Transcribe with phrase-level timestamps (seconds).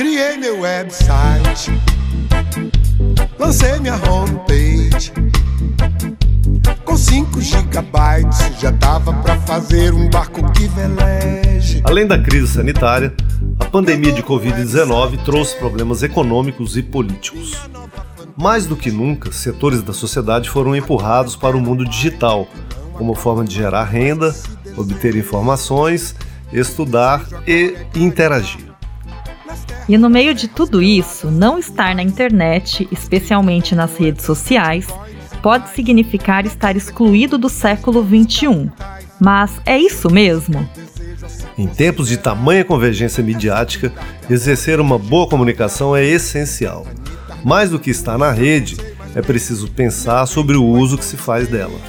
[0.00, 1.70] Criei meu website,
[3.38, 5.12] lancei minha homepage.
[6.86, 11.82] Com 5 gigabytes já dava pra fazer um barco que veleje.
[11.84, 13.12] Além da crise sanitária,
[13.58, 17.58] a pandemia de Covid-19 trouxe problemas econômicos e políticos.
[18.38, 22.48] Mais do que nunca, setores da sociedade foram empurrados para o mundo digital,
[22.94, 24.34] como forma de gerar renda,
[24.78, 26.14] obter informações,
[26.50, 28.69] estudar e interagir.
[29.90, 34.86] E no meio de tudo isso, não estar na internet, especialmente nas redes sociais,
[35.42, 38.70] pode significar estar excluído do século XXI.
[39.18, 40.64] Mas é isso mesmo?
[41.58, 43.92] Em tempos de tamanha convergência midiática,
[44.30, 46.86] exercer uma boa comunicação é essencial.
[47.44, 48.76] Mais do que estar na rede,
[49.12, 51.80] é preciso pensar sobre o uso que se faz dela.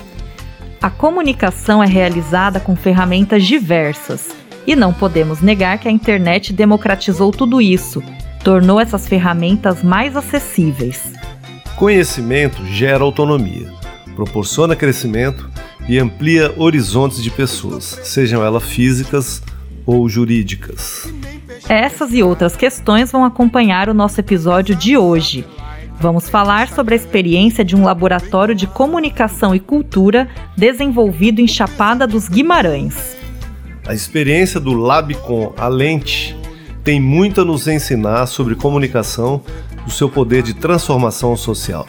[0.81, 7.31] A comunicação é realizada com ferramentas diversas, e não podemos negar que a internet democratizou
[7.31, 8.03] tudo isso,
[8.43, 11.13] tornou essas ferramentas mais acessíveis.
[11.75, 13.71] Conhecimento gera autonomia,
[14.15, 15.49] proporciona crescimento
[15.87, 19.41] e amplia horizontes de pessoas, sejam elas físicas
[19.85, 21.11] ou jurídicas.
[21.67, 25.45] Essas e outras questões vão acompanhar o nosso episódio de hoje.
[25.99, 32.07] Vamos falar sobre a experiência de um laboratório de comunicação e cultura desenvolvido em Chapada
[32.07, 33.20] dos Guimarães.
[33.85, 36.37] A experiência do Labcom Alente
[36.83, 39.41] tem muito a nos ensinar sobre comunicação
[39.85, 41.87] e o seu poder de transformação social.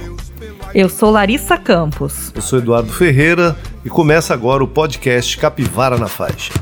[0.74, 2.32] Eu sou Larissa Campos.
[2.34, 6.52] Eu sou Eduardo Ferreira e começa agora o podcast Capivara na Faixa.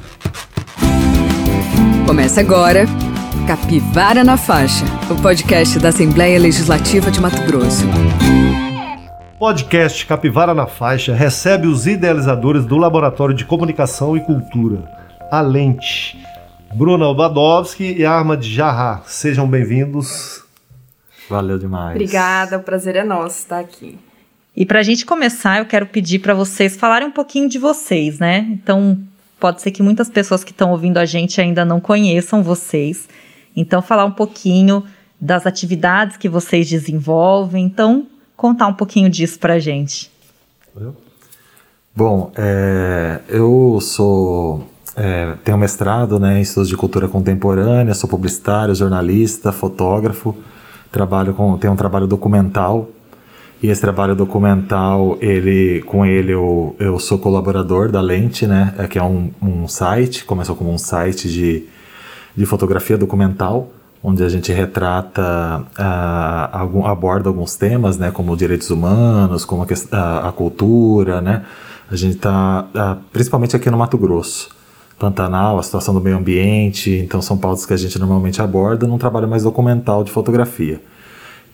[2.07, 2.87] Começa agora
[3.47, 7.85] Capivara na Faixa, o podcast da Assembleia Legislativa de Mato Grosso.
[9.39, 16.19] Podcast Capivara na Faixa recebe os idealizadores do Laboratório de Comunicação e Cultura, a Lente,
[16.75, 19.03] Bruna Obadowski e Arma de Jarrá.
[19.07, 20.43] Sejam bem-vindos.
[21.29, 21.95] Valeu demais.
[21.95, 23.97] Obrigada, o prazer é nosso estar aqui.
[24.57, 28.19] E para a gente começar, eu quero pedir para vocês falarem um pouquinho de vocês,
[28.19, 28.39] né?
[28.51, 28.99] Então,
[29.39, 33.09] pode ser que muitas pessoas que estão ouvindo a gente ainda não conheçam vocês.
[33.55, 34.85] Então, falar um pouquinho
[35.21, 37.65] das atividades que vocês desenvolvem.
[37.65, 38.05] Então,
[38.37, 40.11] contar um pouquinho disso para a gente.
[41.95, 48.75] Bom, é, eu sou é, tenho mestrado né, em estudos de cultura contemporânea, sou publicitário,
[48.75, 50.35] jornalista, fotógrafo,
[50.91, 52.89] trabalho com, tenho um trabalho documental
[53.63, 58.87] e esse trabalho documental, ele, com ele eu, eu sou colaborador da Lente, né, é,
[58.87, 61.69] que é um, um site, começou como um site de
[62.37, 63.71] de fotografia documental,
[64.03, 69.97] onde a gente retrata, uh, algum, aborda alguns temas, né, como direitos humanos, como a,
[69.97, 71.45] a, a cultura, né.
[71.91, 74.49] A gente está, uh, principalmente aqui no Mato Grosso,
[75.01, 78.99] Pantanal, a situação do meio ambiente, então são pautas que a gente normalmente aborda num
[78.99, 80.79] trabalho mais documental de fotografia.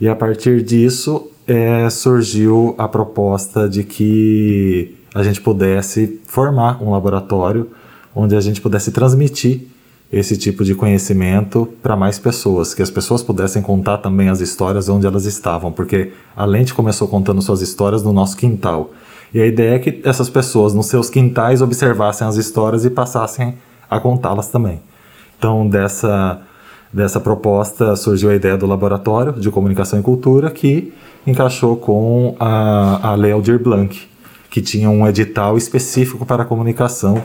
[0.01, 6.91] E a partir disso é, surgiu a proposta de que a gente pudesse formar um
[6.91, 7.71] laboratório
[8.13, 9.69] onde a gente pudesse transmitir
[10.13, 14.89] esse tipo de conhecimento para mais pessoas, que as pessoas pudessem contar também as histórias
[14.89, 18.91] onde elas estavam, porque a Lente começou contando suas histórias no nosso quintal.
[19.37, 23.55] E a ideia é que essas pessoas nos seus quintais observassem as histórias e passassem
[23.91, 24.81] a contá-las também.
[25.39, 26.41] Então, dessa,
[26.91, 30.91] dessa proposta surgiu a ideia do Laboratório de Comunicação e Cultura, que
[31.27, 34.09] encaixou com a, a Lei Aldir Blanc,
[34.49, 37.23] que tinha um edital específico para a comunicação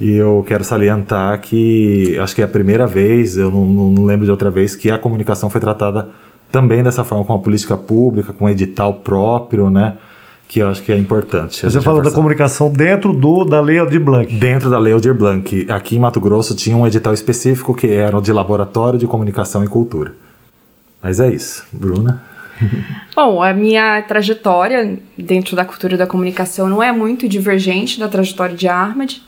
[0.00, 4.24] e eu quero salientar que acho que é a primeira vez, eu não, não, lembro
[4.24, 6.08] de outra vez, que a comunicação foi tratada
[6.50, 9.98] também dessa forma, com a política pública, com um edital próprio, né?
[10.52, 11.62] Que eu acho que é importante.
[11.62, 14.34] Você falou da comunicação dentro do, da Lei Aldir Blanc.
[14.34, 15.66] Dentro da Lei Aldir Blanc.
[15.70, 19.64] Aqui em Mato Grosso tinha um edital específico que era o de Laboratório de Comunicação
[19.64, 20.12] e Cultura.
[21.02, 21.64] Mas é isso.
[21.72, 22.22] Bruna?
[23.16, 28.06] Bom, a minha trajetória dentro da cultura e da comunicação não é muito divergente da
[28.06, 29.22] trajetória de Armad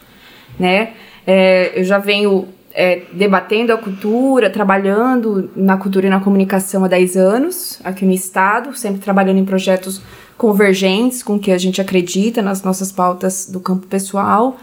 [0.58, 0.90] né?
[1.26, 6.88] É, eu já venho é, debatendo a cultura, trabalhando na cultura e na comunicação há
[6.88, 10.02] 10 anos aqui no estado, sempre trabalhando em projetos
[10.36, 14.56] convergentes com o que a gente acredita nas nossas pautas do campo pessoal.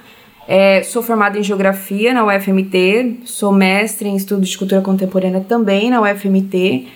[0.47, 5.89] É, sou formada em Geografia na UFMT, sou mestre em Estudos de Cultura Contemporânea também
[5.89, 6.87] na UFMT,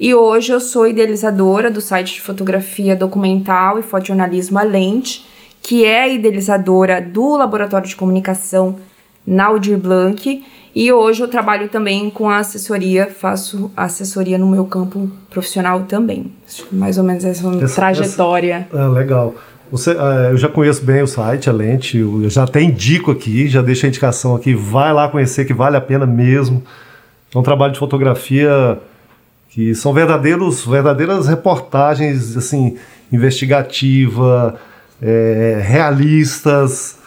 [0.00, 5.26] e hoje eu sou idealizadora do site de fotografia documental e fotojornalismo A Lente,
[5.62, 8.76] que é idealizadora do Laboratório de Comunicação
[9.26, 10.42] na Aldir Blanc.
[10.74, 16.32] E hoje eu trabalho também com a assessoria, faço assessoria no meu campo profissional também.
[16.70, 18.66] Mais ou menos essa, essa trajetória.
[18.72, 19.34] Essa, é, legal.
[19.70, 23.48] Você, uh, eu já conheço bem o site, a Lente, eu já até indico aqui,
[23.48, 26.62] já deixo a indicação aqui, vai lá conhecer que vale a pena mesmo.
[27.34, 28.78] É um trabalho de fotografia
[29.48, 32.76] que são verdadeiros, verdadeiras reportagens assim
[33.10, 34.58] investigativa,
[35.00, 36.98] é, realistas,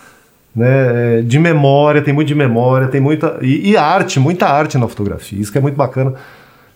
[0.56, 4.78] né, é, de memória, tem muito de memória, tem muita e, e, arte, muita arte
[4.78, 6.14] na fotografia, isso que é muito bacana.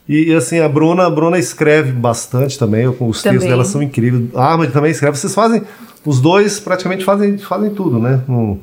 [0.07, 3.11] E, e assim, a Bruna, a Bruna escreve bastante também, os também.
[3.21, 4.35] textos dela são incríveis.
[4.35, 5.61] A Armand também escreve, vocês fazem,
[6.03, 8.19] os dois praticamente fazem, fazem tudo, né?
[8.27, 8.59] Não,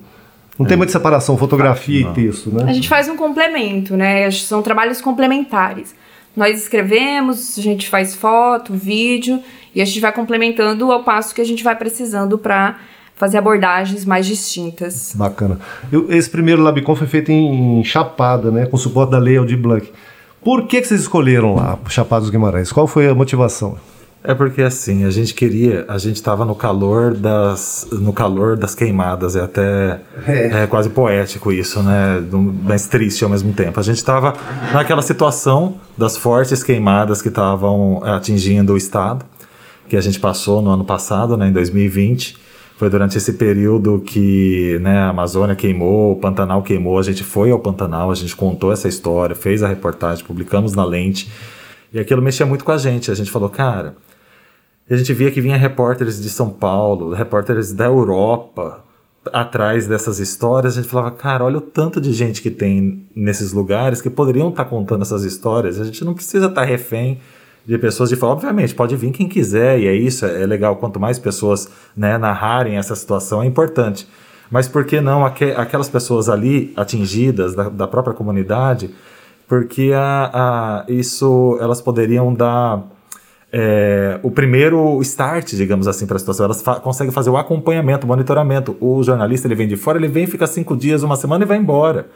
[0.58, 0.68] não é.
[0.68, 2.10] tem muita separação, fotografia não.
[2.10, 2.64] e texto, né?
[2.68, 4.28] A gente faz um complemento, né?
[4.32, 5.94] São trabalhos complementares.
[6.34, 9.40] Nós escrevemos, a gente faz foto, vídeo
[9.74, 12.76] e a gente vai complementando ao passo que a gente vai precisando para
[13.16, 15.12] fazer abordagens mais distintas.
[15.14, 15.58] Bacana.
[15.90, 19.90] Eu, esse primeiro Labicon foi feito em, Chapada, né, com suporte da Lei Aldir Blanc.
[20.44, 22.70] Por que, que vocês escolheram lá Chapada dos Guimarães?
[22.70, 23.76] Qual foi a motivação?
[24.22, 28.74] É porque assim, a gente queria, a gente estava no calor das no calor das
[28.74, 30.62] queimadas, é até é.
[30.62, 32.20] é quase poético isso, né?
[32.64, 33.78] Mas triste ao mesmo tempo.
[33.78, 34.34] A gente estava
[34.72, 39.24] naquela situação das fortes queimadas que estavam atingindo o estado,
[39.88, 42.45] que a gente passou no ano passado, né, em 2020.
[42.76, 46.98] Foi durante esse período que né, a Amazônia queimou, o Pantanal queimou.
[46.98, 50.84] A gente foi ao Pantanal, a gente contou essa história, fez a reportagem, publicamos na
[50.84, 51.30] lente.
[51.90, 53.10] E aquilo mexia muito com a gente.
[53.10, 53.96] A gente falou, cara,
[54.90, 58.84] a gente via que vinha repórteres de São Paulo, repórteres da Europa
[59.32, 60.76] atrás dessas histórias.
[60.76, 64.50] A gente falava, cara, olha o tanto de gente que tem nesses lugares que poderiam
[64.50, 65.80] estar tá contando essas histórias.
[65.80, 67.20] A gente não precisa estar tá refém
[67.66, 68.32] de pessoas de fora.
[68.32, 70.76] Obviamente, pode vir quem quiser, e é isso, é legal.
[70.76, 74.06] Quanto mais pessoas né, narrarem essa situação, é importante.
[74.50, 78.94] Mas por que não aquelas pessoas ali atingidas da, da própria comunidade?
[79.48, 82.84] Porque a, a, isso elas poderiam dar
[83.52, 86.44] é, o primeiro start, digamos assim, para a situação.
[86.44, 88.76] Elas fa conseguem fazer o acompanhamento, o monitoramento.
[88.80, 91.58] O jornalista ele vem de fora, ele vem, fica cinco dias, uma semana e vai
[91.58, 92.06] embora.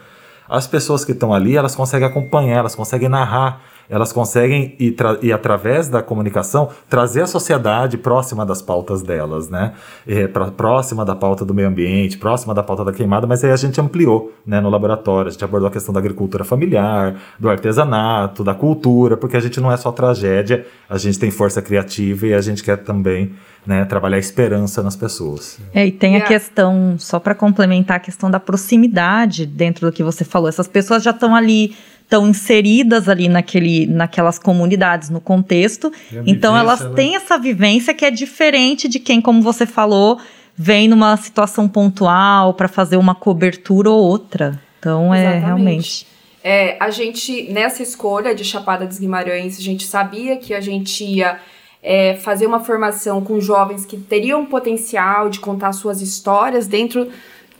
[0.48, 5.32] As pessoas que estão ali, elas conseguem acompanhar, elas conseguem narrar elas conseguem, e, e
[5.32, 9.72] através da comunicação, trazer a sociedade próxima das pautas delas, né?
[10.06, 13.50] É, pra, próxima da pauta do meio ambiente, próxima da pauta da queimada, mas aí
[13.50, 17.50] a gente ampliou né, no laboratório, a gente abordou a questão da agricultura familiar, do
[17.50, 22.28] artesanato, da cultura, porque a gente não é só tragédia, a gente tem força criativa
[22.28, 23.32] e a gente quer também
[23.66, 25.58] né, trabalhar esperança nas pessoas.
[25.74, 30.02] É, e tem a questão, só para complementar a questão da proximidade dentro do que
[30.02, 31.74] você falou, essas pessoas já estão ali
[32.10, 35.92] estão inseridas ali naquele, naquelas comunidades, no contexto.
[36.26, 36.90] Então elas né?
[36.96, 40.18] têm essa vivência que é diferente de quem, como você falou,
[40.56, 44.60] vem numa situação pontual para fazer uma cobertura ou outra.
[44.80, 45.42] Então é Exatamente.
[45.42, 46.06] é realmente.
[46.42, 51.04] É, a gente, nessa escolha de Chapada dos Guimarães, a gente sabia que a gente
[51.04, 51.38] ia
[51.80, 57.08] é, fazer uma formação com jovens que teriam potencial de contar suas histórias dentro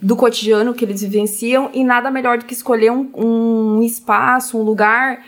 [0.02, 4.62] do cotidiano que eles vivenciam e nada melhor do que escolher um, um espaço, um
[4.62, 5.20] lugar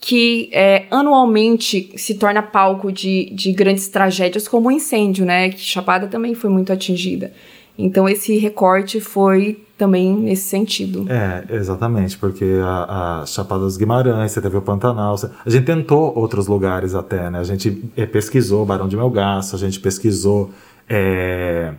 [0.00, 5.48] que é, anualmente se torna palco de, de grandes tragédias, como o incêndio, né?
[5.48, 7.32] Que Chapada também foi muito atingida.
[7.76, 11.06] Então esse recorte foi também nesse sentido.
[11.08, 16.12] É, exatamente, porque a, a Chapada dos Guimarães, você teve o Pantanal, a gente tentou
[16.16, 17.38] outros lugares até, né?
[17.38, 20.50] A gente é, pesquisou Barão de Melgaço, a gente pesquisou
[20.88, 21.72] é,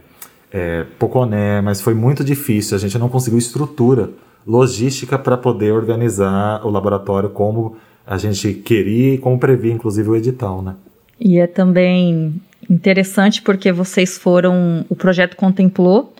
[0.51, 2.75] é, Poconé, mas foi muito difícil.
[2.75, 4.12] A gente não conseguiu estrutura
[4.46, 10.16] logística para poder organizar o laboratório como a gente queria e como previa, inclusive, o
[10.16, 10.75] edital, né?
[11.20, 16.13] E é também interessante porque vocês foram, o projeto contemplou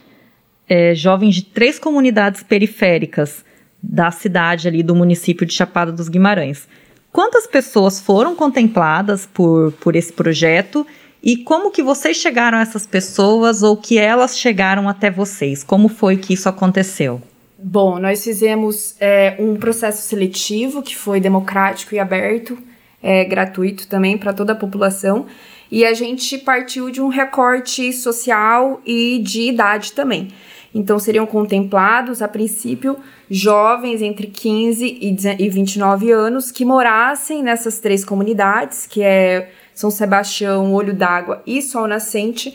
[0.68, 3.44] é, jovens de três comunidades periféricas
[3.82, 6.68] da cidade ali do município de Chapada dos Guimarães.
[7.12, 10.86] Quantas pessoas foram contempladas por, por esse projeto
[11.22, 15.64] e como que vocês chegaram a essas pessoas ou que elas chegaram até vocês?
[15.64, 17.22] Como foi que isso aconteceu?
[17.58, 22.58] Bom, nós fizemos é, um processo seletivo que foi democrático e aberto,
[23.04, 25.26] é, gratuito também para toda a população.
[25.70, 30.30] E a gente partiu de um recorte social e de idade também.
[30.74, 32.98] Então seriam contemplados, a princípio,
[33.30, 34.98] jovens entre 15
[35.40, 41.62] e 29 anos que morassem nessas três comunidades, que é são Sebastião, Olho d'Água e
[41.62, 42.54] Sol Nascente,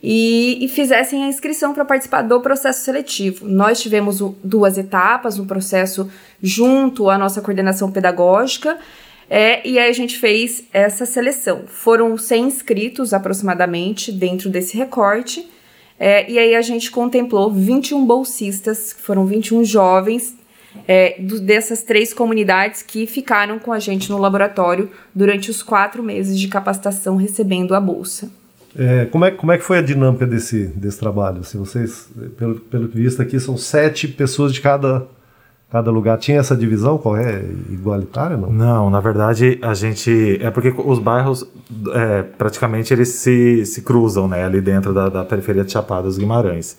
[0.00, 3.46] e, e fizessem a inscrição para participar do processo seletivo.
[3.46, 6.08] Nós tivemos duas etapas, um processo
[6.40, 8.78] junto à nossa coordenação pedagógica,
[9.28, 11.64] é, e aí a gente fez essa seleção.
[11.66, 15.50] Foram 100 inscritos aproximadamente dentro desse recorte,
[15.98, 20.36] é, e aí a gente contemplou 21 bolsistas, foram 21 jovens
[20.86, 26.02] é, do, dessas três comunidades que ficaram com a gente no laboratório durante os quatro
[26.02, 28.30] meses de capacitação recebendo a bolsa.
[28.76, 31.42] É, como, é, como é que foi a dinâmica desse, desse trabalho?
[31.42, 32.08] Se vocês,
[32.38, 35.06] pelo, pelo que visto aqui, são sete pessoas de cada,
[35.70, 40.50] cada lugar tinha essa divisão qual é igualitária não não na verdade a gente é
[40.50, 41.46] porque os bairros
[41.94, 46.18] é, praticamente eles se, se cruzam né ali dentro da, da periferia de Chapada dos
[46.18, 46.76] Guimarães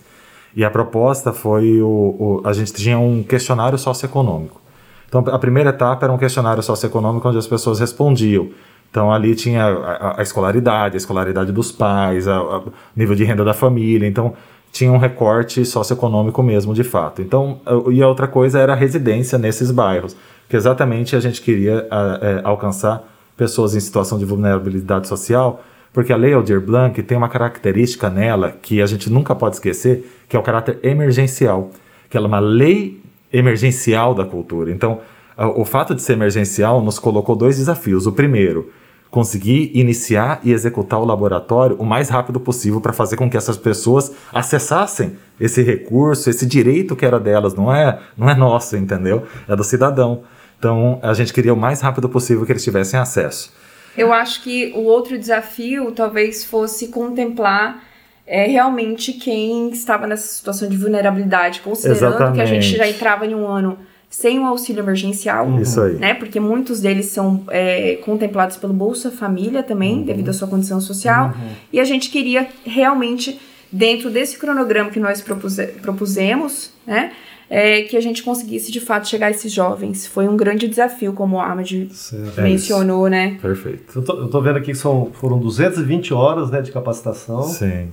[0.54, 4.60] e a proposta foi o, o, a gente tinha um questionário socioeconômico
[5.08, 8.48] então a primeira etapa era um questionário socioeconômico onde as pessoas respondiam
[8.92, 13.54] então ali tinha a, a escolaridade, a escolaridade dos pais, o nível de renda da
[13.54, 14.06] família.
[14.06, 14.34] Então
[14.70, 17.22] tinha um recorte socioeconômico mesmo, de fato.
[17.22, 20.14] Então, e a outra coisa era a residência nesses bairros,
[20.48, 21.86] que exatamente a gente queria
[22.20, 23.02] é, alcançar
[23.36, 28.56] pessoas em situação de vulnerabilidade social, porque a Lei Aldir Blanc tem uma característica nela
[28.62, 31.70] que a gente nunca pode esquecer, que é o caráter emergencial,
[32.08, 33.00] que ela é uma lei
[33.32, 34.70] emergencial da cultura.
[34.70, 35.00] Então,
[35.36, 38.06] o fato de ser emergencial nos colocou dois desafios.
[38.06, 38.70] O primeiro,
[39.10, 43.58] conseguir iniciar e executar o laboratório o mais rápido possível para fazer com que essas
[43.58, 49.24] pessoas acessassem esse recurso, esse direito que era delas, não é, não é nosso, entendeu?
[49.46, 50.22] É do cidadão.
[50.58, 53.52] Então, a gente queria o mais rápido possível que eles tivessem acesso.
[53.96, 57.82] Eu acho que o outro desafio talvez fosse contemplar
[58.26, 62.34] é, realmente quem estava nessa situação de vulnerabilidade, considerando Exatamente.
[62.34, 65.46] que a gente já entrava em um ano sem o auxílio emergencial.
[65.46, 65.60] Uhum.
[65.60, 65.94] Isso aí.
[65.94, 66.14] Né?
[66.14, 70.04] Porque muitos deles são é, contemplados pelo Bolsa Família também, uhum.
[70.04, 71.28] devido à sua condição social.
[71.28, 71.48] Uhum.
[71.72, 77.12] E a gente queria realmente, dentro desse cronograma que nós propuse propusemos, né?
[77.54, 80.06] É, que a gente conseguisse de fato chegar a esses jovens.
[80.06, 82.40] Foi um grande desafio, como o Ahmed certo.
[82.40, 83.38] mencionou, é né?
[83.42, 83.98] Perfeito.
[83.98, 87.42] Eu tô, eu tô, vendo aqui que são, foram 220 horas né, de capacitação.
[87.42, 87.88] Sim.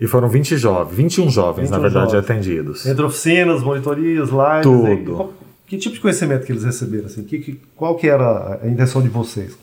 [0.00, 2.24] E foram 20 jovens, 21 jovens, 21 na verdade, jovens.
[2.24, 2.86] atendidos.
[2.86, 4.62] Entre oficinas, monitorias, lives.
[4.62, 5.34] Tudo.
[5.66, 7.06] Que tipo de conhecimento que eles receberam?
[7.06, 7.22] Assim?
[7.24, 9.56] Que, que, qual que era a intenção de vocês?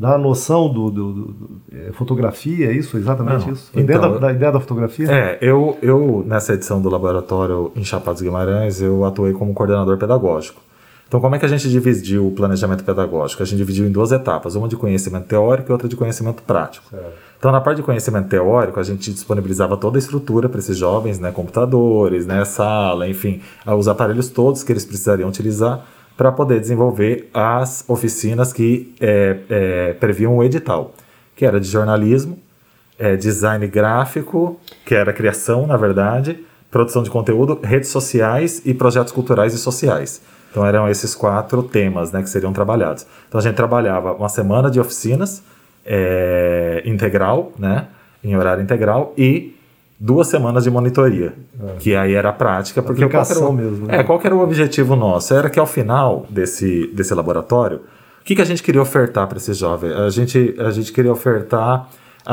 [0.00, 2.96] Dar a noção do, do, do, do é, fotografia, é isso?
[2.96, 3.68] Exatamente Não, isso?
[3.70, 5.06] Então, ideia da, da, ideia da fotografia?
[5.12, 10.62] É, eu, eu, nessa edição do laboratório em Chapados Guimarães, eu atuei como coordenador pedagógico.
[11.06, 13.42] Então, como é que a gente dividiu o planejamento pedagógico?
[13.42, 16.88] A gente dividiu em duas etapas, uma de conhecimento teórico e outra de conhecimento prático.
[16.88, 17.12] Certo.
[17.38, 21.18] Então, na parte de conhecimento teórico, a gente disponibilizava toda a estrutura para esses jovens,
[21.18, 25.84] né, computadores, né, sala, enfim, os aparelhos todos que eles precisariam utilizar
[26.20, 30.92] para poder desenvolver as oficinas que é, é, previam o edital,
[31.34, 32.38] que era de jornalismo,
[32.98, 39.14] é, design gráfico, que era criação, na verdade, produção de conteúdo, redes sociais e projetos
[39.14, 40.20] culturais e sociais.
[40.50, 43.06] Então eram esses quatro temas né, que seriam trabalhados.
[43.26, 45.42] Então a gente trabalhava uma semana de oficinas,
[45.86, 47.86] é, integral, né?
[48.22, 49.56] Em horário integral e
[50.00, 51.72] duas semanas de monitoria, é.
[51.78, 53.98] que aí era a prática, porque qual era, o, mesmo, né?
[53.98, 55.34] é, qual era o objetivo nosso?
[55.34, 57.82] Era que ao final desse, desse laboratório,
[58.20, 59.92] o que, que a gente queria ofertar para esses jovens?
[59.92, 61.90] A gente, a gente queria ofertar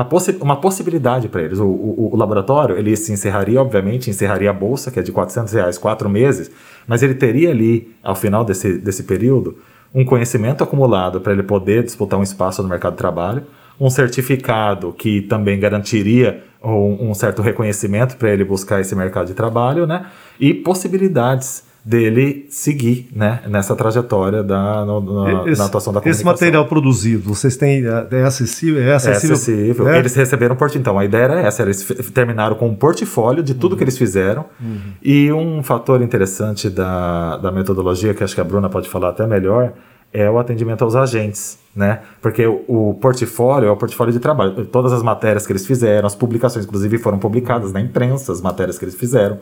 [0.09, 1.59] possi uma possibilidade para eles.
[1.59, 5.53] O, o, o, laboratório, ele se encerraria, obviamente, encerraria a bolsa, que é de 400
[5.53, 6.51] reais, quatro meses,
[6.85, 9.57] mas ele teria ali, ao final desse, desse período,
[9.93, 13.43] um conhecimento acumulado para ele poder disputar um espaço no mercado de trabalho,
[13.79, 19.33] um certificado que também garantiria um, um certo reconhecimento para ele buscar esse mercado de
[19.33, 20.07] trabalho, né?
[20.39, 26.09] E possibilidades dele seguir né, nessa trajetória da, na, esse, na atuação da comunicação.
[26.11, 28.83] Esse material produzido, vocês têm, é acessível?
[28.83, 29.29] É acessível?
[29.29, 29.87] É acessível.
[29.87, 29.97] É?
[29.99, 33.77] Eles receberam, então, a ideia era essa, eles terminaram com um portfólio de tudo uhum.
[33.77, 34.79] que eles fizeram uhum.
[35.01, 39.25] e um fator interessante da, da metodologia, que acho que a Bruna pode falar até
[39.25, 39.71] melhor,
[40.13, 42.01] é o atendimento aos agentes, né?
[42.21, 44.65] Porque o, o, portfólio é o portfólio de trabalho.
[44.65, 48.77] Todas as matérias que eles fizeram, as publicações, inclusive, foram publicadas na imprensa, as matérias
[48.77, 49.39] que eles fizeram.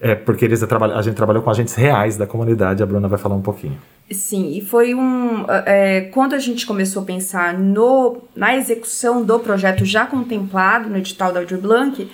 [0.00, 3.34] É, porque eles a gente trabalhou com agentes reais da comunidade, a Bruna vai falar
[3.34, 3.76] um pouquinho.
[4.10, 5.44] Sim, e foi um.
[5.66, 10.96] É, quando a gente começou a pensar no, na execução do projeto já contemplado no
[10.96, 12.08] edital da Aldir Blanc,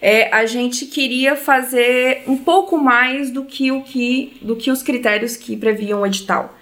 [0.00, 4.82] é, a gente queria fazer um pouco mais do que, o que, do que os
[4.82, 6.55] critérios que previam o edital.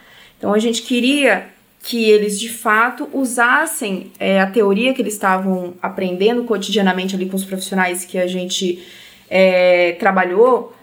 [0.44, 1.46] Então a gente queria
[1.80, 7.34] que eles de fato usassem é, a teoria que eles estavam aprendendo cotidianamente ali com
[7.34, 8.86] os profissionais que a gente
[9.30, 10.76] é, trabalhou,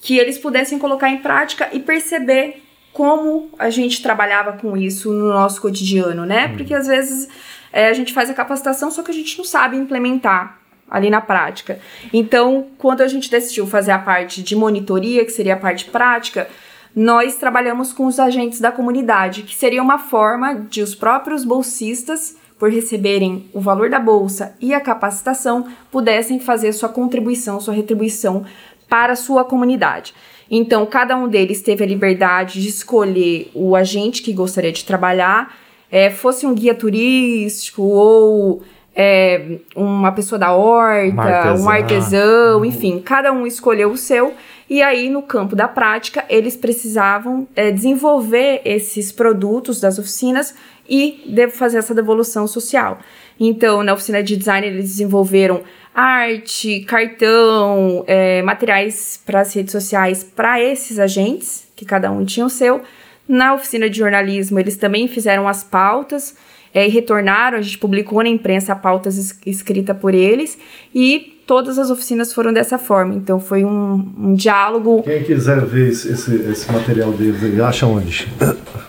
[0.00, 5.30] que eles pudessem colocar em prática e perceber como a gente trabalhava com isso no
[5.30, 6.46] nosso cotidiano, né?
[6.46, 6.56] Uhum.
[6.56, 7.28] Porque às vezes
[7.72, 11.20] é, a gente faz a capacitação, só que a gente não sabe implementar ali na
[11.20, 11.80] prática.
[12.12, 16.48] Então, quando a gente decidiu fazer a parte de monitoria, que seria a parte prática,
[16.94, 22.36] nós trabalhamos com os agentes da comunidade, que seria uma forma de os próprios bolsistas
[22.58, 28.44] por receberem o valor da bolsa e a capacitação, pudessem fazer sua contribuição, sua retribuição
[28.88, 30.12] para a sua comunidade.
[30.50, 35.54] Então, cada um deles teve a liberdade de escolher o agente que gostaria de trabalhar,
[35.90, 38.62] é, fosse um guia turístico ou
[38.94, 44.34] é, uma pessoa da horta, um artesão, um artesão enfim, cada um escolheu o seu
[44.68, 50.54] E aí, no campo da prática, eles precisavam é, desenvolver esses produtos das oficinas
[50.88, 52.98] e fazer essa devolução social.
[53.40, 55.62] Então, na oficina de design, eles desenvolveram
[55.94, 62.44] arte, cartão, é, materiais para as redes sociais para esses agentes, que cada um tinha
[62.44, 62.82] o seu.
[63.26, 66.36] Na oficina de jornalismo, eles também fizeram as pautas
[66.72, 67.58] é, e retornaram.
[67.58, 70.58] A gente publicou na imprensa pautas es escrita por eles
[70.94, 73.14] e todas as oficinas foram dessa forma.
[73.14, 75.02] Então foi um, um diálogo.
[75.02, 78.28] Quem quiser ver esse, esse, esse material deles, ele acha onde?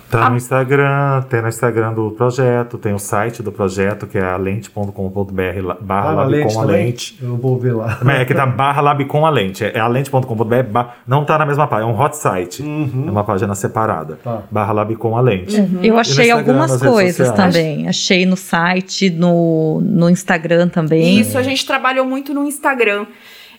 [0.10, 4.24] Tá no Instagram, tem no Instagram do projeto, tem o site do projeto, que é
[4.24, 7.20] a lente.com.br barra Ah, na lab lente com a lente.
[7.22, 8.00] Eu vou ver lá.
[8.20, 9.64] É que tá barra lab com a lente.
[9.64, 12.62] É a lente.com.br, ba- não tá na mesma página, é um hot site.
[12.64, 14.18] É uma página separada.
[14.24, 14.44] Tá.
[14.50, 15.56] Barra lab com a lente.
[15.84, 17.54] Eu achei algumas coisas sociais.
[17.54, 17.88] também.
[17.88, 21.20] Achei no site, no, no Instagram também.
[21.20, 23.06] Isso, a gente trabalhou muito no Instagram.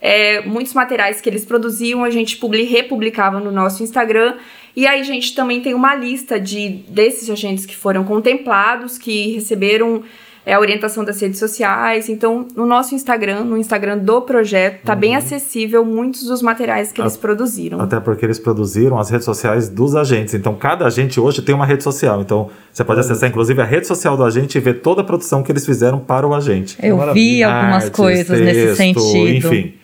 [0.02, 4.34] É, muitos materiais que eles produziam, a gente publi, republicava no nosso Instagram.
[4.76, 9.32] E aí a gente também tem uma lista de desses agentes que foram contemplados, que
[9.32, 10.02] receberam
[10.44, 12.08] é, a orientação das redes sociais.
[12.08, 17.00] Então, no nosso Instagram, no Instagram do projeto, tá bem acessível muitos dos materiais que
[17.00, 17.80] eles produziram.
[17.80, 20.34] Até porque eles produziram as redes sociais dos agentes.
[20.34, 22.20] Então, cada agente hoje tem uma rede social.
[22.20, 25.42] Então, você pode acessar, inclusive, a rede social do agente e ver toda a produção
[25.42, 26.76] que eles fizeram para o agente.
[26.82, 29.46] Eu vi algumas Artes, coisas nesse texto, sentido.
[29.48, 29.79] Enfim.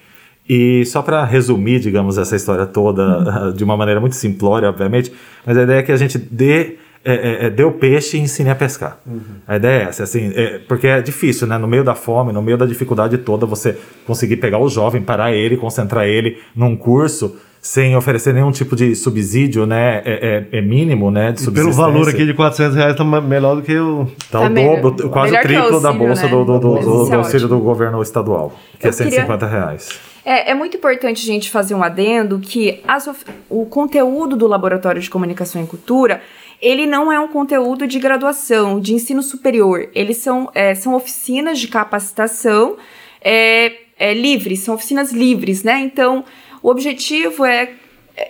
[0.49, 3.03] E só para resumir, digamos, essa história toda
[3.47, 3.53] Uhum.
[3.53, 5.12] de uma maneira muito simplória, obviamente,
[5.45, 8.21] mas a ideia é que a gente dê, é, é, é, dê o peixe e
[8.21, 8.99] ensine a pescar.
[9.07, 9.21] Uhum.
[9.47, 11.59] A ideia é essa, assim, é, porque é difícil, né?
[11.59, 13.76] No meio da fome, no meio da dificuldade toda, você
[14.07, 18.95] conseguir pegar o jovem, parar ele, concentrar ele num curso sem oferecer nenhum tipo de
[18.95, 20.00] subsídio, né?
[20.05, 21.33] É, é- é mínimo, né?
[21.33, 24.07] De pelo valor aqui de 400 reais tá melhor do que o.
[24.31, 26.29] Tá, Tá o melhor- dobro, quase o melhor o triplo da auxílio, bolsa né?
[26.31, 29.47] do, do, do, do- do é auxílio do governo estadual, que é Eu queria- 150
[29.49, 29.88] reais.
[30.28, 33.09] É, é muito importante a gente fazer um adendo que as
[33.49, 36.21] o conteúdo do Laboratório de Comunicação e Cultura,
[36.61, 39.88] ele não é um conteúdo de graduação, de ensino superior.
[39.95, 42.77] Eles são, é, são oficinas de capacitação
[43.20, 45.79] é, é, livres, são oficinas livres, né?
[45.79, 46.24] Então,
[46.61, 47.74] o objetivo é,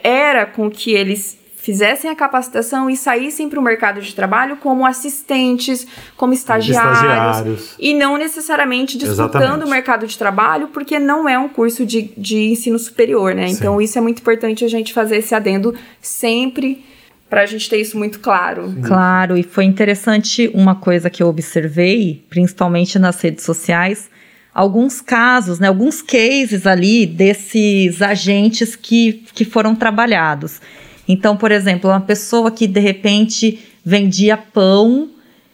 [0.03, 4.87] era com que eles fizessem a capacitação e saíssem para o mercado de trabalho como
[4.87, 5.85] assistentes,
[6.17, 7.75] como estagiários, Estagiários.
[7.77, 9.67] e não necessariamente disputando Exatamente.
[9.67, 13.49] o mercado de trabalho, porque não é um curso de, de ensino superior, né?
[13.49, 16.85] Então, isso é muito importante a gente fazer esse adendo sempre
[17.29, 18.73] para a gente ter isso muito claro.
[18.85, 24.09] Claro, e foi interessante uma coisa que eu observei, principalmente nas redes sociais,
[24.55, 30.61] alguns casos, né, alguns cases ali desses agentes que, que foram trabalhados.
[31.09, 35.09] Então, por exemplo, uma pessoa que de repente vendia pão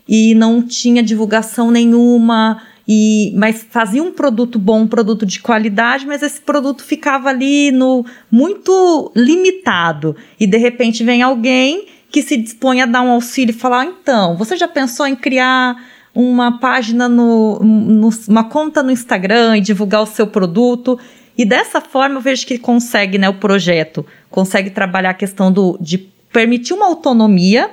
[0.09, 6.07] e não tinha divulgação nenhuma, e, mas fazia um produto bom, um produto de qualidade,
[6.07, 10.17] mas esse produto ficava ali no muito limitado.
[10.41, 13.87] E de repente vem alguém que se dispõe a dar um auxílio e falar: "Ah,
[13.87, 15.77] então, você já pensou em criar
[16.15, 20.99] uma página no, no- uma conta no Instagram e divulgar o seu produto?
[21.38, 25.79] E dessa forma eu vejo que consegue, né, o projeto consegue trabalhar a questão do,
[25.81, 25.99] de
[26.33, 27.71] permitir uma autonomia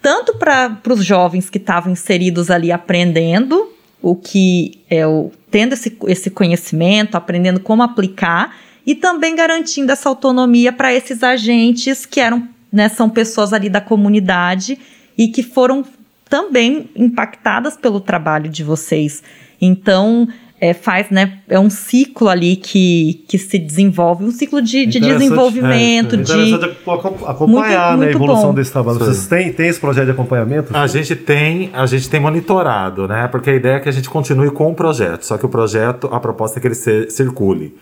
[0.00, 5.96] tanto para os jovens que estavam inseridos ali aprendendo o que é o tendo esse,
[6.06, 12.48] esse conhecimento, aprendendo como aplicar e também garantindo essa autonomia para esses agentes que eram,
[12.70, 14.78] né, são pessoas ali da comunidade
[15.18, 15.84] e que foram
[16.28, 19.22] também impactadas pelo trabalho de vocês.
[19.60, 20.28] Então,
[20.60, 24.98] é, faz, né, é um ciclo ali que, que se desenvolve, um ciclo de, de
[24.98, 26.22] desenvolvimento, É de...
[26.32, 28.54] interessante acom- acompanhar Muito- né, a muito evolução bom.
[28.54, 28.98] desse trabalho.
[28.98, 30.74] Vocês têm, têm esse projeto de acompanhamento?
[30.76, 33.28] A gente tem, a gente tem monitorado, né?
[33.28, 35.24] Porque a ideia é que a gente continue com o projeto.
[35.24, 37.76] Só que o projeto, a proposta é que ele se- circule.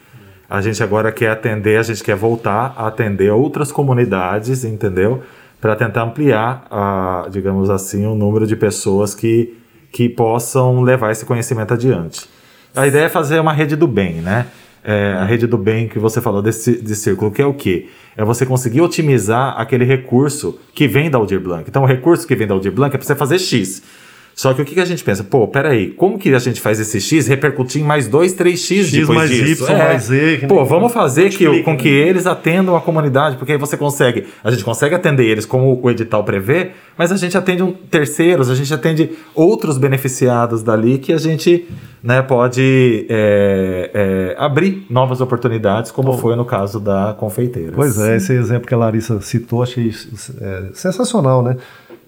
[0.51, 5.23] A gente agora quer atender, a gente quer voltar a atender outras comunidades, entendeu?
[5.61, 9.55] Para tentar ampliar, a, digamos assim, o número de pessoas que,
[9.91, 12.29] que possam levar esse conhecimento adiante.
[12.77, 14.47] A ideia é fazer uma rede do bem, né?
[14.83, 17.89] É, a rede do bem que você falou desse, desse círculo, que é o quê?
[18.17, 21.65] É você conseguir otimizar aquele recurso que vem da Aldir Blanc.
[21.69, 23.83] Então, o recurso que vem da Aldir Blanc é para você fazer X.
[24.35, 25.23] Só que o que, que a gente pensa?
[25.23, 28.87] Pô, peraí, como que a gente faz esse X repercutir em mais dois, três X,
[28.87, 29.65] X depois mais disso?
[29.65, 32.09] Y mais Z, Pô, vamos fazer que, com que né?
[32.09, 35.91] eles atendam a comunidade, porque aí você consegue, a gente consegue atender eles como o
[35.91, 41.13] edital prevê, mas a gente atende um, terceiros, a gente atende outros beneficiados dali que
[41.13, 41.69] a gente
[42.03, 47.73] né, pode é, é, abrir novas oportunidades, como foi no caso da confeiteira.
[47.75, 49.91] Pois é, esse exemplo que a Larissa citou, achei
[50.41, 51.57] é, sensacional, né?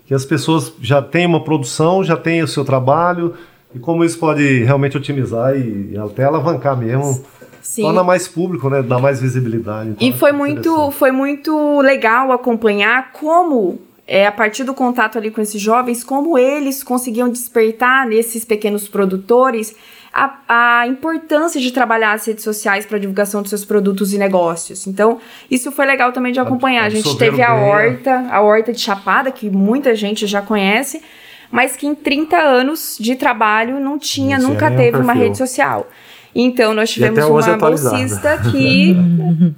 [0.07, 3.35] Que as pessoas já têm uma produção, já têm o seu trabalho,
[3.75, 7.25] e como isso pode realmente otimizar e, e até alavancar mesmo
[7.61, 7.83] Sim.
[7.83, 8.81] torna mais público, né?
[8.83, 9.91] Dá mais visibilidade.
[9.91, 15.19] Então E foi é muito, foi muito legal acompanhar como, é, a partir do contato
[15.19, 19.75] ali com esses jovens, como eles conseguiam despertar nesses pequenos produtores
[20.17, 24.87] a, a importância de trabalhar as redes sociais para divulgação dos seus produtos e negócios.
[24.87, 25.19] Então,
[25.51, 26.85] isso foi legal também de acompanhar.
[26.85, 27.63] A gente teve a né?
[27.63, 31.03] horta, a horta de Chapada, que muita gente já conhece,
[31.51, 35.87] mas que em 30 anos de trabalho não tinha, Não nunca teve uma rede social.
[36.35, 38.97] Então, nós tivemos uma bolsista que,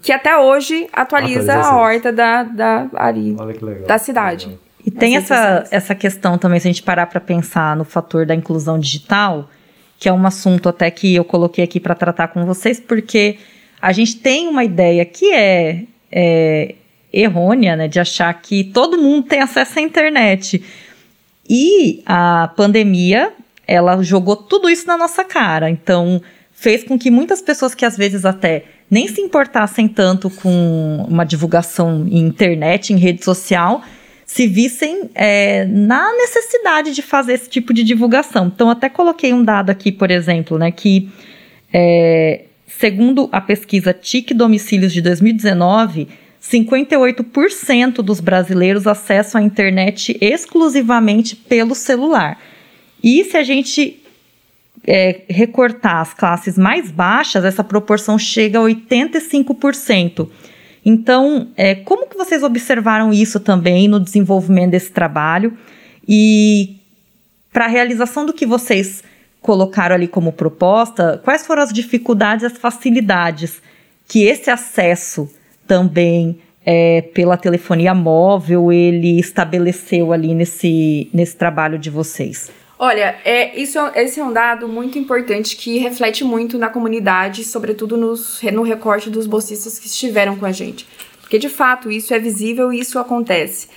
[0.03, 3.87] que até hoje atualiza Atualiza a horta da, da, ali, Olha que legal.
[3.87, 4.59] da cidade.
[4.85, 8.35] E tem essa, essa questão também, se a gente parar para pensar no fator da
[8.35, 9.49] inclusão digital,
[9.99, 13.39] que é um assunto até que eu coloquei aqui para tratar com vocês, porque
[13.81, 16.75] a gente tem uma ideia que é, é
[17.13, 20.63] errônea, né, de achar que todo mundo tem acesso à internet.
[21.49, 23.33] E a pandemia,
[23.67, 25.71] ela jogou tudo isso na nossa cara.
[25.71, 26.21] Então,
[26.53, 31.25] fez com que muitas pessoas que às vezes até nem se importassem tanto com uma
[31.25, 33.83] divulgação em internet, em rede social,
[34.29, 38.53] se vissem é, na necessidade de fazer esse tipo de divulgação.
[38.55, 41.09] Então, até coloquei um dado aqui, por exemplo, né, que
[41.73, 46.09] é, segundo a pesquisa TIC Domicílios de 2019,
[46.43, 52.39] 58% dos brasileiros acessam a internet exclusivamente pelo celular.
[53.03, 53.99] E se a gente
[54.87, 60.29] é, recortar as classes mais baixas, essa proporção chega a 85%.
[60.91, 65.53] Então, é, como que vocês observaram isso também no desenvolvimento desse trabalho?
[66.09, 66.79] E
[67.53, 69.05] para a realização do que vocês
[69.43, 73.61] colocaram ali como proposta, quais foram as dificuldades as facilidades
[74.09, 75.31] que esse acesso
[75.67, 82.51] também é, pela telefonia móvel ele estabeleceu ali nesse, nesse trabalho de vocês?
[82.79, 87.43] Olha, é, isso, é- esse é um dado muito importante que reflete muito na comunidade,
[87.43, 90.87] sobretudo nos, no recorte dos bolsistas que estiveram com a gente.
[91.21, 93.69] Porque, de fato, isso é visível e isso acontece.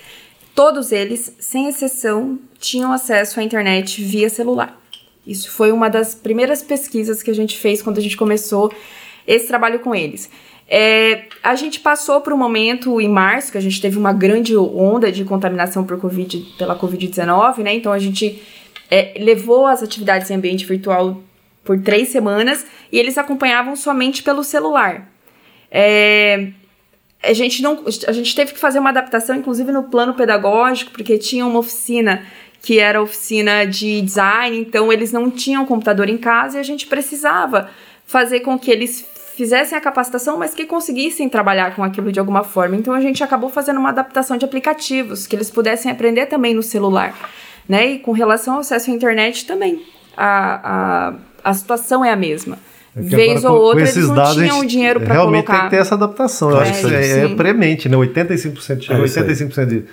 [0.54, 4.80] Todos eles, sem exceção, tinham acesso à internet via celular.
[5.26, 8.72] Isso foi uma das primeiras pesquisas que a gente fez quando a gente começou
[9.26, 10.30] esse trabalho com eles.
[10.68, 14.56] É, a gente passou por um momento em março, que a gente teve uma grande
[14.56, 17.74] onda de contaminação por COVID, pela Covid-19, né?
[17.74, 18.40] Então a gente
[18.92, 21.22] é, levou as atividades em ambiente virtual
[21.64, 25.08] por três semanas e eles acompanhavam somente pelo celular.
[25.70, 26.48] É,
[27.22, 31.16] a gente não, a gente teve que fazer uma adaptação, inclusive no plano pedagógico, porque
[31.16, 32.26] tinha uma oficina
[32.60, 36.86] que era oficina de design, então eles não tinham computador em casa e a gente
[36.86, 37.70] precisava
[38.04, 42.44] fazer com que eles fizessem a capacitação, mas que conseguissem trabalhar com aquilo de alguma
[42.44, 42.76] forma.
[42.76, 46.62] Então a gente acabou fazendo uma adaptação de aplicativos que eles pudessem aprender também no
[46.62, 47.14] celular,
[47.68, 47.92] né?
[47.92, 49.82] E com relação ao acesso à internet também,
[50.16, 51.12] a,
[51.44, 52.58] a, a situação é a mesma.
[52.94, 55.46] É Vez agora, ou com- com outra, eles esses não dados, tinham dinheiro para Realmente
[55.46, 55.60] colocar.
[55.62, 56.50] tem que ter essa adaptação.
[56.50, 57.32] Eu É, acho que isso é, sim.
[57.32, 57.96] é premente, né?
[57.96, 59.26] 85% chega É isso aí.
[59.26, 59.84] 85% de,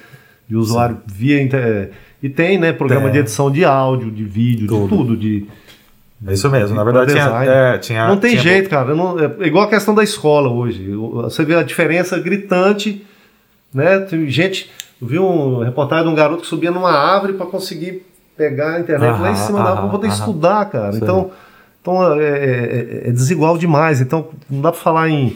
[0.49, 1.91] de usuário via internet.
[2.21, 4.83] E tem, né, programa de edição de áudio, de vídeo, Tudo.
[4.83, 5.15] de tudo.
[5.17, 5.45] De,
[6.27, 6.75] É isso mesmo.
[6.75, 8.07] Na verdade, tinha, é, tinha.
[8.09, 8.93] não tem tinha- jeito, cara.
[8.93, 10.85] não- é igual a questão da escola hoje.
[10.93, 13.05] Você vê a diferença gritante,
[13.73, 13.99] né?
[14.01, 14.69] Tem gente.
[15.01, 18.79] Eu vi uma reportagem de um garoto que subia numa árvore para conseguir pegar a
[18.79, 20.91] internet lá em cima da árvore para poder aham, estudar, cara.
[20.91, 20.99] Sim.
[21.01, 21.31] Então,
[21.81, 24.01] então é, é- é desigual demais.
[24.01, 25.35] Então, não dá para falar em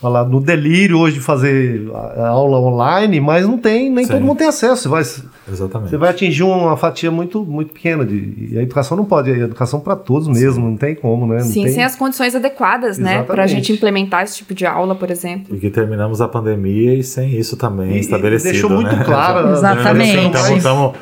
[0.00, 1.88] falar no delírio hoje de fazer
[2.26, 4.12] aula online, mas não tem, nem Sim.
[4.14, 4.82] todo mundo tem acesso.
[4.82, 5.02] Você vai,
[5.50, 5.90] Exatamente.
[5.90, 8.04] você vai atingir uma fatia muito, muito pequena.
[8.04, 11.38] De, e a educação não pode, a educação para todos mesmo, não tem como, né?
[11.38, 11.72] Não Sim, tem...
[11.72, 13.22] sem as condições adequadas, né?
[13.24, 13.50] Pra Exatamente.
[13.50, 15.54] gente implementar esse tipo de aula, por exemplo.
[15.56, 18.52] E que terminamos a pandemia e sem isso também E- estabelecido.
[18.52, 19.02] deixou muito né?
[19.04, 19.52] claro, né?
[19.58, 20.36] Exatamente.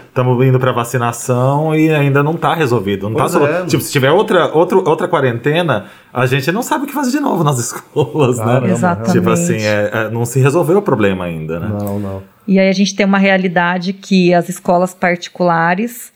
[0.09, 3.09] Estamos indo para vacinação e ainda não está resolvido.
[3.09, 3.65] Não tá Pois só- é.
[3.67, 7.21] Tipo, se tiver outra, outro, outra quarentena, a gente não sabe o que fazer de
[7.21, 8.73] novo nas escolas, Caramba, né?
[8.73, 9.13] Exatamente.
[9.13, 11.69] Tipo assim, é- é, não se resolveu o problema ainda, né?
[11.69, 12.23] Não, não.
[12.47, 16.13] E aí a gente tem uma realidade que as escolas particulares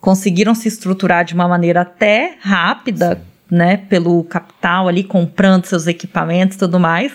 [0.00, 6.56] conseguiram se estruturar de uma maneira até rápida, né, pelo capital ali comprando seus equipamentos
[6.56, 7.12] e tudo mais,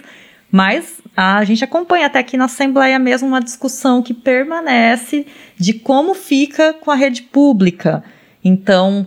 [0.52, 5.26] mas a gente acompanha até aqui na Assembleia mesmo uma discussão que permanece
[5.58, 8.04] de como fica com a rede pública.
[8.44, 9.06] Então,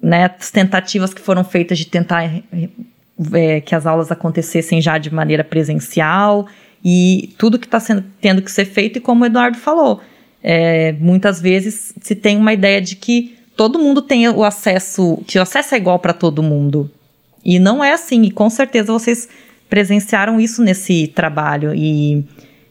[0.00, 2.24] né, as tentativas que foram feitas de tentar
[3.32, 6.46] é, que as aulas acontecessem já de maneira presencial
[6.84, 7.80] e tudo que está
[8.20, 10.00] tendo que ser feito e como o Eduardo falou,
[10.42, 15.38] é, muitas vezes se tem uma ideia de que todo mundo tem o acesso, que
[15.38, 16.90] o acesso é igual para todo mundo
[17.44, 18.22] e não é assim.
[18.22, 19.28] E com certeza vocês
[19.68, 22.24] presenciaram isso nesse trabalho e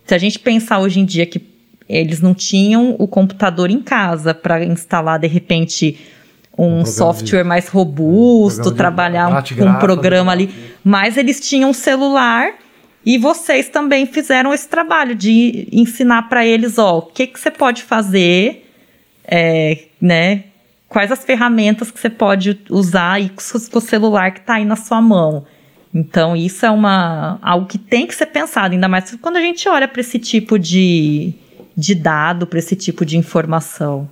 [0.06, 1.42] se a gente pensar hoje em dia que
[1.88, 5.98] eles não tinham o computador em casa para instalar de repente
[6.58, 10.44] um, Um software de- mais robusto, trabalhar um- bate com um programa né?
[10.44, 10.54] ali.
[10.84, 12.54] Mas eles tinham um celular
[13.06, 17.50] e vocês também fizeram esse trabalho de ensinar para eles, ó, o que, que você
[17.50, 18.70] pode fazer,
[19.26, 20.44] é, né?
[20.88, 24.56] Quais as ferramentas que você pode usar aí com o com o celular que está
[24.56, 25.46] aí na sua mão.
[25.94, 29.68] Então, isso é uma, algo que tem que ser pensado, ainda mais quando a gente
[29.68, 31.34] olha para esse tipo de,
[31.76, 34.08] de dado, para esse tipo de informação.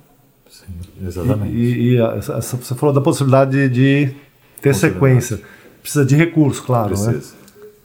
[1.02, 1.54] Exatamente.
[1.54, 4.10] E, e essa- essa- você falou da possibilidade de,
[4.60, 5.40] ter sequência.
[5.82, 7.12] Precisa de recurso, claro, né?
[7.12, 7.40] Precisa.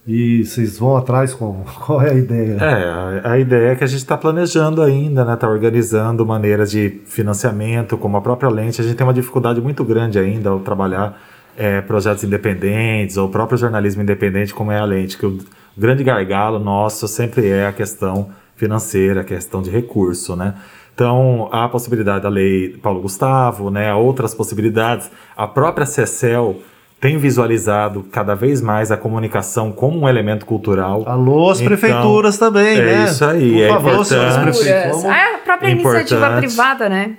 [0.07, 2.57] E vocês vão atrás com qual é a ideia?
[2.61, 5.33] É, a, a ideia é que a gente está planejando ainda, né?
[5.33, 8.81] Está organizando maneiras de financiamento, como a própria lente.
[8.81, 11.19] A gente tem uma dificuldade muito grande ainda ao trabalhar
[11.57, 15.39] é, projetos independentes ou o próprio jornalismo independente, como é a lente, que o
[15.77, 20.53] grande gargalo nosso sempre é a questão financeira, a questão de recurso, né?
[20.95, 23.93] Então, há a possibilidade da lei Paulo Gustavo, né?
[23.93, 25.11] Outras possibilidades.
[25.35, 26.61] A própria CECEL
[27.01, 31.03] tem visualizado cada vez mais a comunicação como um elemento cultural.
[31.05, 33.05] Alô, as Então, prefeituras também, é né?
[33.05, 35.05] isso aí, Por é favor, importante.
[35.05, 36.11] Ah, a própria Importante.
[36.13, 37.17] iniciativa privada, né?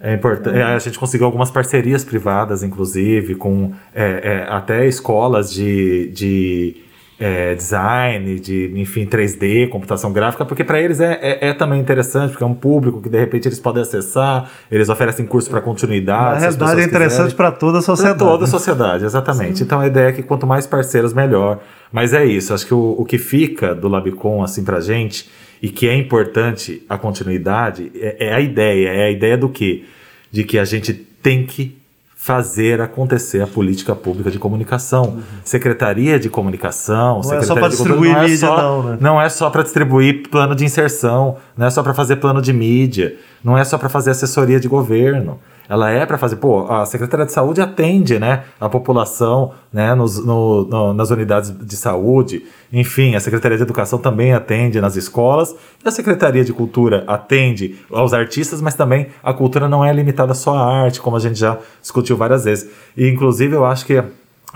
[0.00, 0.58] É importante.
[0.58, 6.76] A gente conseguiu algumas parcerias privadas, inclusive, com é, é, até escolas de, de
[7.18, 12.30] é, design, de enfim, 3D, computação gráfica, porque para eles é, é, é também interessante,
[12.30, 16.34] porque é um público que de repente eles podem acessar, eles oferecem curso para continuidade.
[16.34, 18.18] Na realidade, é interessante para toda a Para sociedade.
[18.18, 19.62] toda a sociedade, exatamente.
[19.62, 21.60] Então a ideia é que quanto mais parceiros, melhor.
[21.90, 25.30] Mas é isso, acho que o, o que fica do Labicon, assim, pra gente,
[25.62, 28.88] e que é importante a continuidade, é, é a ideia.
[28.88, 29.84] É a ideia do quê?
[30.30, 31.78] De que a gente tem que
[32.26, 35.18] fazer acontecer a política pública de comunicação.
[35.44, 37.22] Secretaria de Comunicação, Uhum.
[37.22, 38.98] Não é Secretaria só pra de Cultura, distribuir não é mídia, só- não, né?
[39.00, 42.52] não é só para distribuir plano de inserção, não é só para fazer plano de
[42.52, 43.14] mídia,
[43.46, 45.38] não é só para fazer assessoria de governo.
[45.68, 50.18] Ela é para fazer, pô, a Secretaria de Saúde atende, né, a população, né, nos,
[50.24, 52.44] no- no- nas unidades de saúde.
[52.72, 55.54] Enfim, a Secretaria de Educação também atende nas escolas.
[55.84, 60.34] E a Secretaria de Cultura atende aos artistas, mas também a cultura não é limitada
[60.34, 62.68] só à arte, como a gente já discutiu várias vezes.
[62.96, 64.02] E, inclusive, eu acho que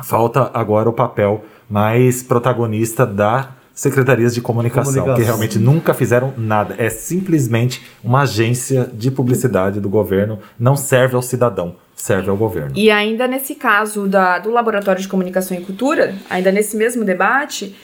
[0.02, 5.16] falta agora o papel mais protagonista da secretarias de comunicação, Comunicação.
[5.16, 6.74] que realmente nunca fizeram nada.
[6.78, 12.72] É simplesmente uma agência de publicidade do governo, não serve ao cidadão, serve ao governo.
[12.74, 17.74] E ainda nesse caso da, do Laboratório de Comunicação e Cultura, ainda nesse mesmo debate,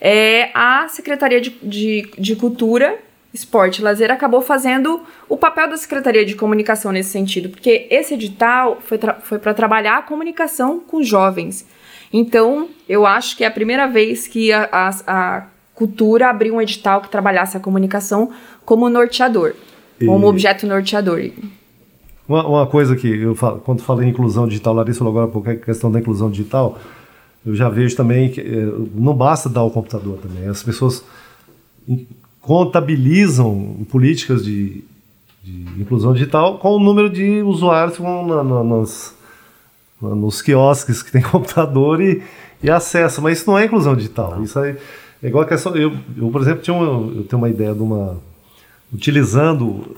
[0.00, 2.96] é, a Secretaria de, de, de Cultura,
[3.32, 8.14] Esporte e Lazer acabou fazendo o papel da Secretaria de Comunicação nesse sentido, porque esse
[8.14, 11.66] edital foi, tra- foi para trabalhar a comunicação com jovens.
[12.12, 16.60] Então, eu acho que é a primeira vez que a, a, a cultura abriu um
[16.60, 18.30] edital que trabalhasse a comunicação
[18.64, 19.54] como norteador,
[20.04, 21.30] como E- objeto norteador.
[22.28, 25.30] Uma, uma coisa que eu falo, quando falei em inclusão digital, Larissa falou agora há
[25.32, 26.78] pouco a questão da inclusão digital,
[27.44, 30.48] eu já vejo também que eh, não basta dar o computador também.
[30.48, 31.04] As pessoas
[32.40, 34.84] contabilizam políticas de,
[35.42, 39.15] de inclusão digital com o número de usuários que vão na- na- nas, na-
[40.00, 42.22] nos quiosques que tem computador e,
[42.62, 43.20] e acesso.
[43.22, 44.42] Mas isso não é inclusão digital.
[44.42, 44.76] Isso aí
[45.22, 45.74] é igual a questão.
[45.76, 48.16] Eu, eu por exemplo, tinha uma, eu tenho uma ideia de uma.
[48.92, 49.96] utilizando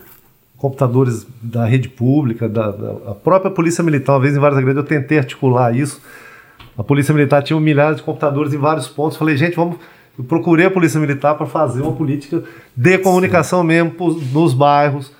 [0.56, 4.82] computadores da rede pública, da, da- a própria Polícia Militar, uma vez em várias igrejas,
[4.82, 6.00] eu tentei articular isso.
[6.76, 9.16] A Polícia Militar tinha milhares de computadores em vários pontos.
[9.16, 9.76] Falei, gente, vamos.
[10.18, 12.42] Eu procurei a Polícia Militar para fazer uma política
[12.76, 15.12] de comunicação mesmo pros- nos bairros,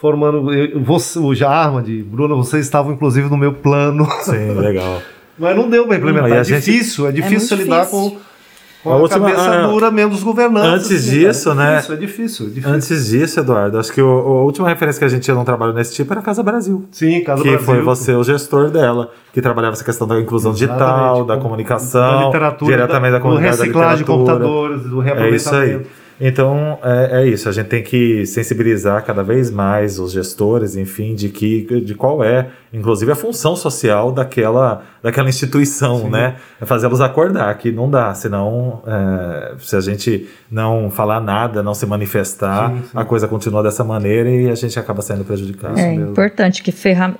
[0.00, 0.52] formando.
[0.52, 4.06] eu- Você, o Jarmad, Bruna, vocês estavam inclusive no meu plano.
[4.22, 5.00] Sim, legal.
[5.38, 6.28] Mas não deu para implementar.
[6.30, 8.10] Não, a é gente- difícil, é difícil lidar difícil.
[8.10, 8.16] com,
[8.82, 10.86] com A a, última- cabeça a- dura mesmo dos governantes.
[10.90, 11.74] Antes assim, disso, né?
[11.74, 12.70] É difícil, é difícil, é difícil.
[12.74, 15.72] Antes disso, Eduardo, acho que o- a última referência que a gente tinha num trabalho
[15.72, 16.84] nesse tipo era a Casa Brasil.
[16.90, 17.66] Sim, Casa que Brasil.
[17.66, 21.42] foi você o gestor dela, que trabalhava essa questão da inclusão digital, Exatamente, da com-
[21.42, 25.80] comunicação, da literatura, diretamente da, do comunidade da reciclagem de computadores, do É isso aí.
[26.20, 27.48] Então, é, é isso.
[27.48, 32.24] A gente tem que sensibilizar cada vez mais os gestores, enfim, de que de qual
[32.24, 36.36] é, inclusive, a função social daquela, daquela instituição, né?
[36.60, 41.74] É fazê-los acordar que não dá, senão, é, se a gente não falar nada, não
[41.74, 42.88] se manifestar, Sim, sim.
[42.94, 45.78] a coisa continua dessa maneira e a gente acaba sendo prejudicado.
[45.78, 46.10] É mesmo.
[46.10, 46.72] importante que,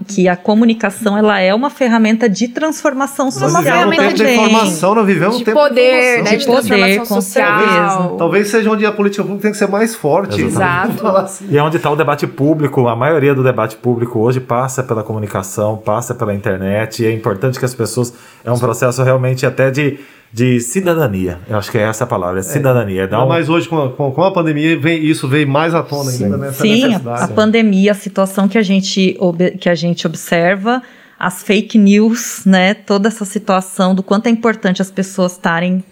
[0.06, 4.24] que a comunicação ela é uma ferramenta de transformação Nós social vivemos um tempo de
[4.24, 7.22] informação, nós vivemos um de tempo poder, né, de de, De poder, social.
[7.22, 8.16] certeza.
[8.18, 10.40] Talvez seja onde a política pública tem que ser mais forte.
[10.40, 11.06] Exato.
[11.06, 11.46] Assim.
[11.50, 12.88] E é onde está o debate público.
[12.88, 17.02] A maioria do debate público hoje passa pela comunicação, passa pela internet.
[17.02, 18.12] E é importante que as pessoas.
[18.44, 19.98] É um processo realmente até de
[20.32, 21.38] de cidadania.
[21.48, 23.08] Eu acho que é essa a palavra, é cidadania.
[23.08, 23.28] Dá um...
[23.28, 26.52] Mas hoje, com a, com a pandemia, vem, isso veio mais à tona ainda, né?
[26.52, 27.22] Sim, a, necessidade.
[27.22, 30.82] a pandemia, a situação que a gente, ob- que a gente observa,
[31.18, 32.74] as fake news, né?
[32.74, 35.82] Toda essa situação do quanto é importante as pessoas estarem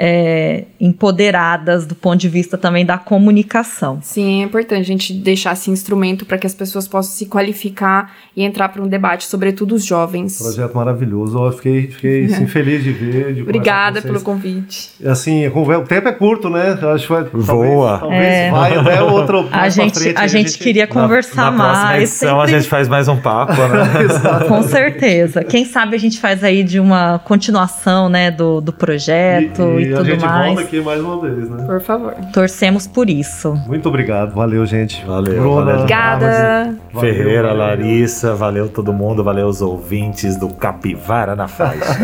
[0.00, 3.98] é, empoderadas do ponto de vista também da comunicação.
[4.00, 8.12] Sim, é importante a gente deixar esse instrumento para que as pessoas possam se qualificar
[8.36, 10.38] e entrar para um debate, sobretudo os jovens.
[10.38, 11.36] Projeto maravilhoso.
[11.44, 13.34] Eu fiquei, fiquei assim, feliz de ver.
[13.34, 14.90] De Obrigada pelo convite.
[15.04, 16.78] Assim, a o tempo é curto, né?
[16.80, 17.98] Eu acho que vai, Voa.
[17.98, 18.50] Talvez, talvez É.
[18.52, 19.38] vai até outro.
[19.50, 22.02] A mais pra gente, frente, a aí gente queria Na- conversar na próxima mais.
[22.02, 23.88] edição a sempre- gente faz mais um papo, né?
[24.46, 25.42] Com certeza.
[25.42, 29.87] Quem sabe a gente faz aí de uma continuação, né, do, do projeto e, e,
[29.92, 30.46] a tudo gente mais.
[30.46, 31.64] volta aqui mais uma vez, né?
[31.64, 32.14] Por favor.
[32.32, 33.54] Torcemos por isso.
[33.66, 34.34] Muito obrigado.
[34.34, 35.04] Valeu, gente.
[35.06, 35.74] Valeu, Bruna, valeu.
[35.76, 36.76] Obrigada.
[36.92, 37.56] Valeu, Ferreira, valeu.
[37.58, 41.96] Larissa, valeu todo mundo, valeu os ouvintes do Capivara na Faixa.